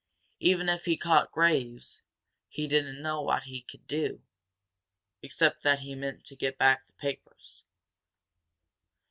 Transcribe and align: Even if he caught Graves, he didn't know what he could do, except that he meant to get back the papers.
Even 0.39 0.67
if 0.67 0.85
he 0.85 0.97
caught 0.97 1.31
Graves, 1.31 2.01
he 2.49 2.67
didn't 2.67 3.03
know 3.03 3.21
what 3.21 3.43
he 3.43 3.61
could 3.61 3.85
do, 3.85 4.23
except 5.21 5.61
that 5.61 5.81
he 5.81 5.93
meant 5.93 6.25
to 6.25 6.35
get 6.35 6.57
back 6.57 6.87
the 6.87 6.93
papers. 6.93 7.65